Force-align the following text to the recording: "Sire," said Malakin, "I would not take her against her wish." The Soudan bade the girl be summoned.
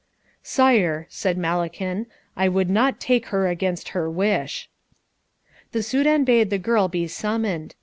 "Sire," 0.41 1.05
said 1.09 1.37
Malakin, 1.37 2.07
"I 2.35 2.49
would 2.49 2.71
not 2.71 2.99
take 2.99 3.27
her 3.27 3.47
against 3.47 3.89
her 3.89 4.09
wish." 4.09 4.67
The 5.73 5.83
Soudan 5.83 6.23
bade 6.23 6.49
the 6.49 6.57
girl 6.57 6.87
be 6.87 7.07
summoned. 7.07 7.75